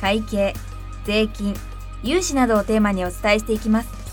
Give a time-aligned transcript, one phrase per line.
[0.00, 0.54] 会計
[1.04, 1.54] 税金
[2.02, 4.06] 融資などをテーマにお伝えしていきます。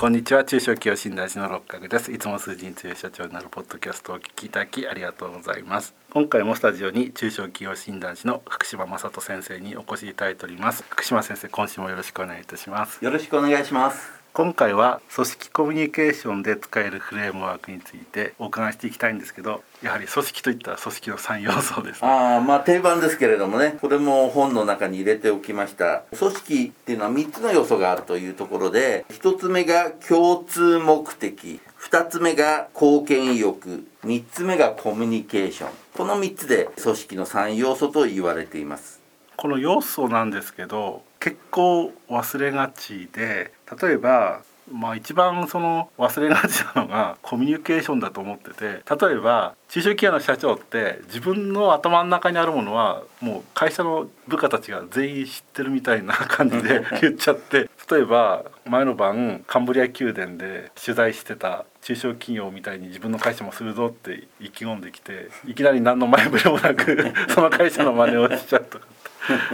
[0.00, 0.44] こんにちは。
[0.44, 2.10] 中小企業診断士の六角です。
[2.10, 5.94] いつも数字に強い社長になるポッドキャストをお聞きいただきありがとうございます。
[6.10, 10.84] 今回もスタジオに中小企業診断士の福島正人先生にお越しいただいております。
[10.88, 13.04] 福島先生今週もよろしくお願いいたします。
[13.04, 26.04] よろしくお願いします今回は組織コミュニケーションで使えるフレームワークについてお伺いしていきたいんですけどやはり組織といったら組織の3要素です、ね、ああまあ定番ですけれどもねこれも本の中に入れておきました。
[26.16, 35.70] 組織っていうのは3つの要素があるというところで1つ目が共通目的2つ目が貢献意欲3つ目がコミュニケーション。
[35.96, 39.00] この3つで組織の3要素と言われています。
[39.36, 68.86] この要素なんですけど結構忘れがちで例えばまあ一番その忘れがちなのがコミュニケーションだと思ってて例えば中小企業の社長って自分の頭の中にあるものはもう会社の部下たちが全員知ってるみたいな感じで 言っちゃって例えば前の晩カンブリア宮殿で取材してた中小企業みたいに自分の会社もするぞって意気込んできていきなり何の前触れもなく その会社の真似をしちゃうとか。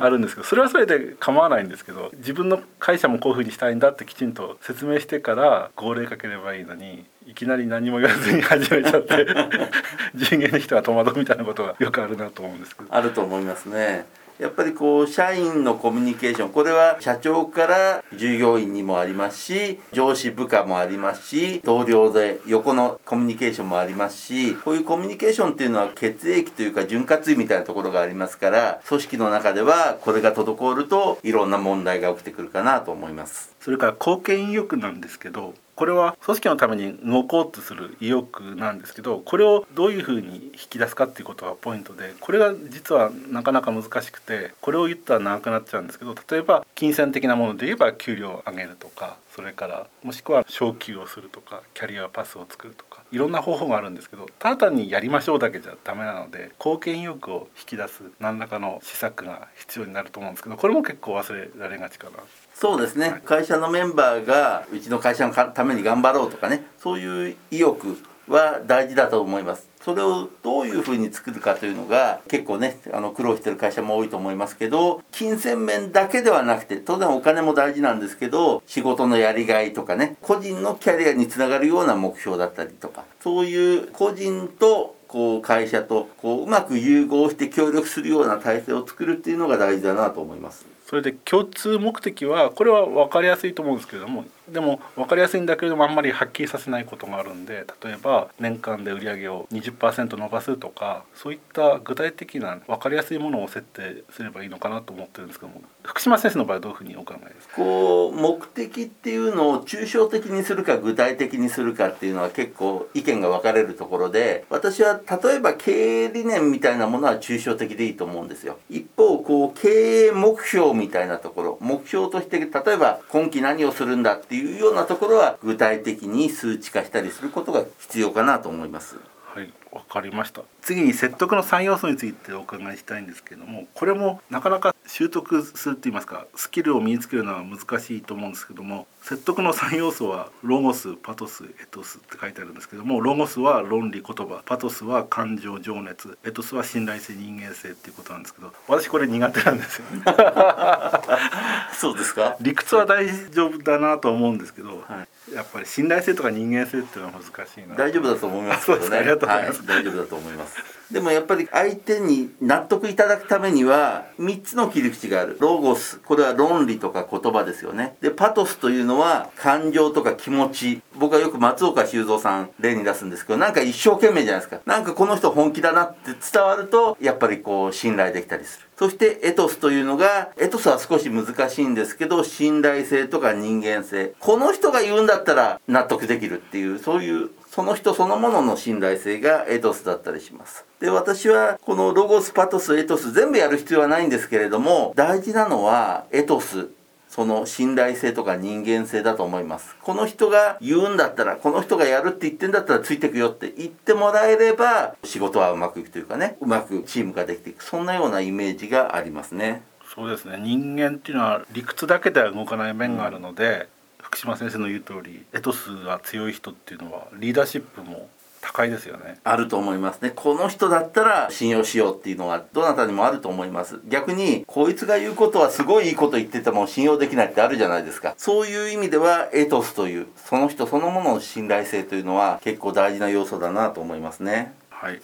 [0.00, 9.24] あるんですけどそれはそれで構わないんですけど自分の会社もこういうふうにしたいんだってきちんと説明してから号令かければいいのにいきなり何も言わずに始めちゃって
[10.16, 12.88] 人間の人が戸惑うみたいなことがよくあるなと思うんですけど。
[12.92, 14.04] あると思いますね。
[14.40, 62.18] やっぱりこう社員のコミュニケーションこれは社長から従業員にもありますし上司部下もありますし同僚で横のコミュニケーションもありますしこういうコミュニケーションっていうのは血液というか潤滑油みたいなところがありますから組織の中ではこれが滞るといろんな問題が起きてくるかなと思いますそれから貢献意欲なんですけどこれは組織のために動こうとする意欲なんですけどこれをどういうふうに引き出すかっていうことがポイントでこれが実はなかなか難しくてこれを言ったら長くなっちゃうんですけど例えば金銭的なもので言えば給料を上げるとかそれからもしくは昇給をするとかキャリアパスを作るとかいろんな方法があるんですけどただ単にやりましょうだけじゃダメなので貢献意欲を引き出す何らかの施策が必要になると思うんですけどこれも結構忘れられがちかな。
[62.60, 66.66] そうですね、会社のメンバーがうちの会社のために頑張ろうとかね。
[66.78, 67.96] そういう意欲
[68.28, 69.66] は大事だと思います。
[69.80, 90.69] それをどういうふうに作るかというのが結構ねあの苦労してる会社も多いと思いますけど金銭面だけではなくて当然お金も大事なんですけど仕事のやりがいとかね個人のキャリアにつながるような目標だったりとかそういう個人とこう会社とこううまく融合して協力するような体制を作るっていうのが大事だなと思います。
[90.90, 107.54] それで共通目的はこれは分かりやすいと思うんですけれどもでも分かりやすいんだけれどもあんまりはっきりさせないことがあるんで例えば年間で売り上げを20%伸ばすとかそういった具体的な分かりやすいものを設定すればいいのかなと思ってるんですけども福島先生の場合はどういうふうにお考えですか？
[107.56, 118.58] こう目的っていうのを抽象的にするか具体的にするかっていうのは結構意見が分かれるところで私は例えば経営理念みたいなものは抽象的でいいと思うんですよ。
[118.68, 128.96] 一方こう経営目標みたいなところ目標として例えば今期何をするんだっていういうようなところは具体的に数値化したりすることが必要かなと思います。
[129.34, 130.42] はいわかりました。
[130.62, 150.02] 次に説得の3要素についてお伺いしたいんですけれどもこれもなかなか習得するって言いますかスキルを身につけるのは難しいと思うんですけども説得の3要素はロゴスパトスエトスって書いてあるんですけどもロゴスは論理言葉パトスは感情情熱エトスは信頼性人間性っていうことなんですけど私これ苦手なんですよね。
[151.74, 152.36] そうですか？
[152.40, 155.34] 理屈は大丈夫だなと思うんですけど、はい。
[155.34, 157.74] やっぱり信頼性とか人間性っていうのは難しいな。
[157.76, 158.96] 大丈夫だと思いますけどね。
[158.98, 165.36] ありがとうございます、はい、大丈夫だと思いますでもやっぱり相手に納得いただくためには3つの切り口がある。
[165.40, 167.96] ロゴスこれは論理とか言葉ですよね。
[168.00, 170.82] でパトスというのは感情とか気持ち。
[170.96, 174.60] 僕はよく松岡修造さん例に出すんですけどなんか一生懸命じゃないですか。
[174.66, 178.66] なんかこの人本気だなって伝わるとやっぱりこう信頼できたりする。
[178.76, 184.14] そしてエトスというのがエトスは少し難しいんですけど信頼性とか人間性。
[184.18, 190.64] この人が言うんだったら納得できるっていうそういうその人そのものの信頼性がエトスだったりします。
[190.78, 196.68] で私はこのロゴスパトスエトス全部やる必要はないんですけれども大事なのはエトス
[197.08, 199.76] その信頼性とか人間性だと思います。
[199.82, 207.64] この人が言うんだったらこの人がやるって言ってんだったらついてくよって言ってもらえれば仕事はうまくいくというかねうまくチームができていく。
[207.64, 209.62] そんなようなイメージがありますね。
[209.92, 210.38] そうですね。
[210.40, 218.08] 人間っていうのは理屈だけでは動かない面があるので、うん、福島先生の言う通りエトスが強い人っていうのはリーダーシップも
[218.40, 219.20] 高いですよね。
[219.22, 220.10] あると思いますね。
[220.10, 223.80] この人だったら信用しようっていうのはどなたにもあると思います。
[223.86, 228.14] 逆にこいつが言うことはすごいいいこと言ってても信用できないってあるじゃないですか。
[228.16, 234.54] そういう意味ではエトスというその人そのものの信頼性というのは結構大事な要素だなと思いますね。
[234.70, 235.00] はい、で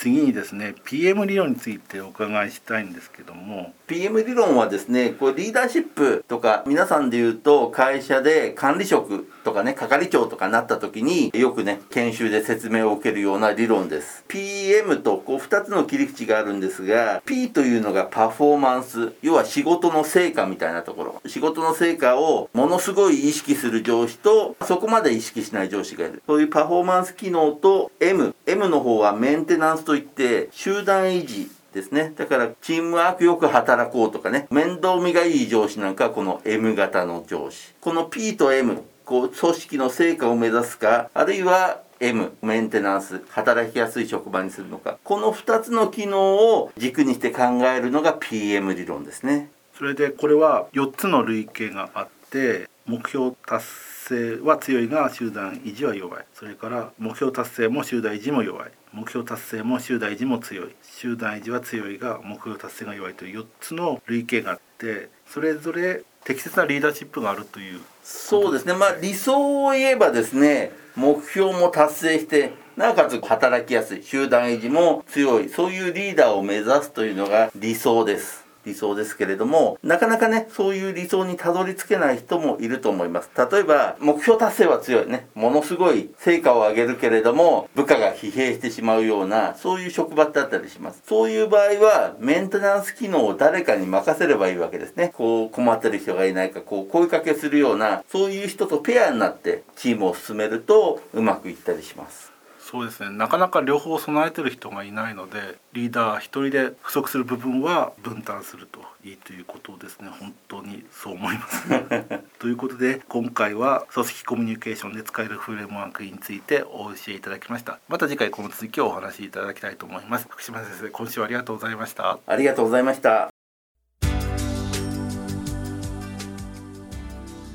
[0.00, 3.72] 次にですね PM 理論についてお伺いしたいんですけども。
[3.88, 14.24] PM 理論はですねこれリーダーシップとか皆さんで言うと会社で管理職とかね係長とかなった時によくね研修で説明を受けるような理論です。
[14.28, 21.22] PM とこう2つの切り口があるんですが P というのがパフォーマンス要は仕事の成果みたいなところ。
[21.26, 26.22] 仕事の成果をものすごい意識する上司とそこまで意識しない上司がいる。
[26.28, 32.12] そういうパフォーマンス機能と M M の方はメンテナンスといって集団維持ですね。
[32.14, 37.72] だからチームワークよく働こうとかね、面倒見がいい上司なんかこの M 型の上司。
[37.80, 47.42] この P と M、こう組織の成果を目指すか、あるいは M メンテナンス働きやすい職場にするのかこの2つの機能を軸にして考
[47.74, 53.64] えるのが PM 理論ですねそれでこれは4つの類型があって目標達
[54.08, 56.24] 成は強いが集団維持は弱い。
[56.32, 58.70] それから目標達成も集団維持も弱い。
[58.94, 60.74] 目標達成も集団維持も強い。
[60.82, 68.72] 集団維持は強いが目標達成が弱いという4つの類型があってそれぞれ適切なリーダーシップがあるというそうですね。
[68.72, 74.02] まあ理想を言えばですね目標も達成してなおかつ働きやすい。
[74.02, 75.50] 集団維持も強い。
[75.50, 78.47] そういうリーダーを目指すというのが理想です。
[78.68, 83.30] 理想ですけれどもなかなかねそういう理想にたどり着けない人もいると思います。
[83.50, 85.26] 例えば目標達成は強いね。
[85.34, 91.02] ものすごい成果を上げるけれども部下が疲弊してしまうようなそういう職場ってあったりします。
[91.06, 95.12] そういう場合はメンテナンス機能を誰かに任せればいいわけですね。
[95.14, 102.37] こう困ってる人がいないかこう声かけするようなそういう人とペアになってチームを進めるとうまくいったりします。
[102.70, 103.08] そうですね。
[103.08, 110.10] なかなか両方備えてる人がいないのでリーダー一人で不足する部分は分担するといいということですね。
[110.20, 117.78] 本当にそう思います、ね、 ということで今回は組織コミュニケーションで使えるフレームワークについてお教えいただきました。
[117.88, 120.26] また次回この続きをお話しいただきたいと思います。
[120.28, 122.18] 福島先生今週はありがとうございました。
[122.26, 123.30] ありがとうございました。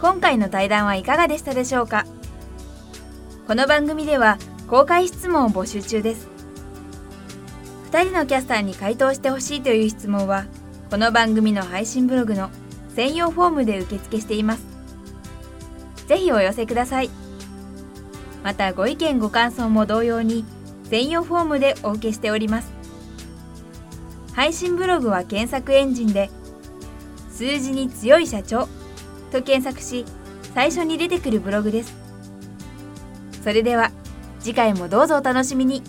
[0.00, 2.04] 今回の対談はいかがでしたでしょうか？
[3.48, 4.38] この番組では
[4.70, 6.28] 公開質問を募集中です。
[7.90, 10.46] 2人のキャスターに回答してほしいという質問は
[10.90, 12.50] この番組の配信ブログの
[12.94, 14.62] 専用フォームで受付しています。
[16.06, 17.10] ぜひお寄せください。
[18.44, 20.44] またご意見ご感想も同様に
[20.84, 22.72] 専用フォームでお受けしております。
[24.34, 26.30] 配信ブログは検索エンジンで
[27.32, 28.68] 数字に強い社長
[29.32, 30.04] と検索し
[30.54, 31.92] 最初に出てくるブログです。
[33.42, 33.90] それでは
[34.40, 35.82] 次回もどうぞお楽しみに。